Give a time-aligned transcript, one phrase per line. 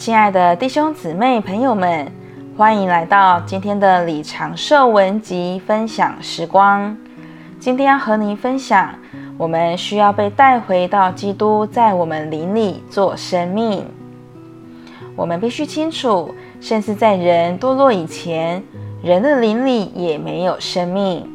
[0.00, 2.10] 亲爱的弟兄姊妹、朋友们，
[2.56, 6.96] 欢迎来到今天的李长寿文集分享时光。
[7.58, 8.94] 今天要和您分享，
[9.36, 13.84] 我们需要被带回到基督在我们灵里做生命。
[15.14, 18.64] 我们必须清楚，甚至在人堕落以前，
[19.02, 21.28] 人的灵里也没有生命。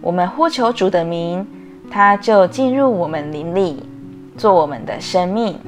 [0.00, 1.44] 我们呼求主的名，
[1.90, 3.84] 他就进入我们灵里，
[4.36, 5.58] 做我们的生命。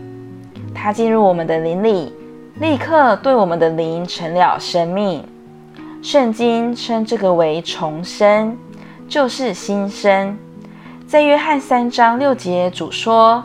[0.73, 2.13] 他进入我们的灵里。
[2.61, 5.25] 立刻对我们的灵成了生命。
[6.03, 8.59] 圣经称这个为重生，
[9.09, 10.37] 就是新生。
[11.07, 13.45] 在约翰三章六节，主说：“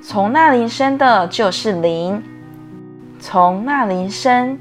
[0.00, 2.22] 从那灵生的，就是灵。
[3.20, 4.58] 从那灵生，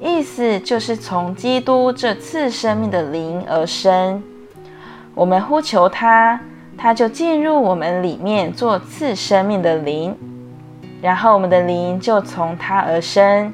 [0.00, 4.22] 意思就是从基督这次生命的灵而生。
[5.14, 6.40] 我们呼求他，
[6.78, 10.16] 他就进入我们里面，做次生命的灵。”
[11.04, 13.52] 然后我们的灵就从他而生，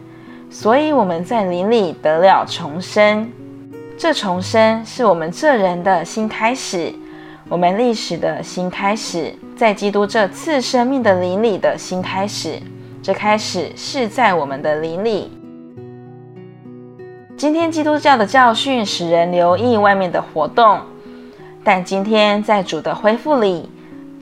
[0.49, 3.29] 所以我们在灵里得了重生。
[3.99, 6.95] 这重生是我们这人的新开始，
[7.49, 12.57] 我们历史的新开始，在基督这次生命的灵里的新开始。
[13.03, 15.33] 这开始是在我们的灵里。
[17.37, 20.79] 今天基督教的教训使人留意外面的活动，
[21.65, 23.69] 但今天在主的恢复里，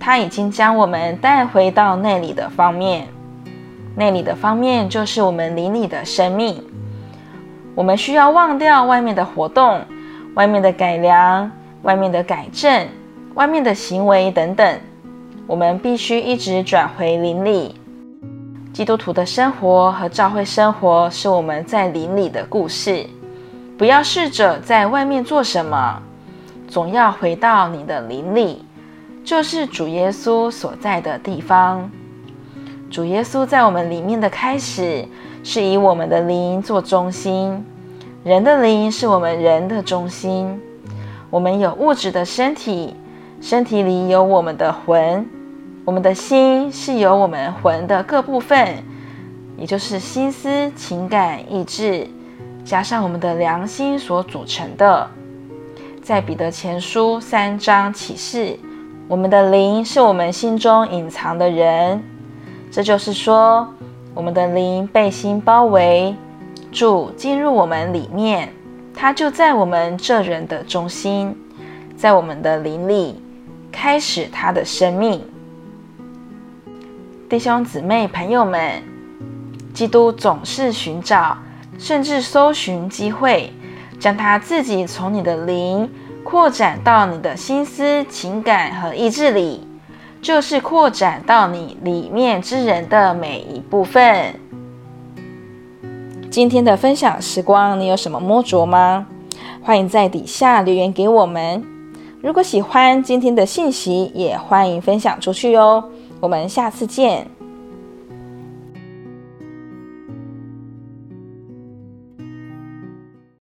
[0.01, 3.07] 他已经将我们带回到内里的方面。
[3.99, 6.63] 内里的方面就是我们邻里的生命。
[7.75, 9.81] 我们需要忘掉外面的活动、
[10.35, 11.51] 外面的改良、
[11.83, 12.87] 外面的改正、
[13.35, 14.81] 外面的行为等等。
[15.49, 17.75] 我们必须一直转回邻里。
[18.73, 23.05] 基督徒的生活和教会生活是我们在邻里的故事。
[23.77, 26.01] 不要试着在外面做什么，
[26.69, 28.65] 总要回到你的邻里，
[29.25, 31.91] 就是主耶稣所在的地方。
[32.91, 35.07] 主耶稣在我们里面的开始，
[35.45, 37.65] 是以我们的灵做中心。
[38.25, 40.59] 人的灵是我们人的中心。
[41.29, 42.97] 我们有物质的身体，
[43.43, 45.29] 身体里有我们的魂。
[45.85, 48.83] 我们的心是由我们魂的各部分，
[49.59, 52.07] 也就是心思、情感、意志，
[52.65, 55.07] 加上我们的良心所组成的。
[56.03, 58.59] 在彼得前书三章启示，
[59.07, 62.03] 我们的灵是我们心中隐藏的人。
[62.71, 63.67] 这就是说，
[64.15, 66.15] 我们的灵被心包围，
[66.71, 68.53] 主进入我们里面，
[68.95, 71.35] 他就在我们这人的中心，
[71.97, 73.23] 在我们的灵里
[73.73, 75.25] 开始他的生命。
[77.29, 78.83] 弟兄姊妹、朋友们，
[79.73, 81.37] 基督总是寻找，
[81.79, 83.53] 甚至搜寻机会，
[83.99, 85.91] 将他自己从你的灵
[86.23, 89.67] 扩展到你的心思、情感和意志里。
[90.21, 94.35] 就是扩展到你里面之人的每一部分。
[96.31, 99.07] 今天的分享时光，你有什么摸着吗？
[99.63, 101.65] 欢迎在底下留言给我们。
[102.21, 105.85] 如果喜欢今天的信息，也欢迎分享出去哦。
[106.21, 107.38] 我们下次见。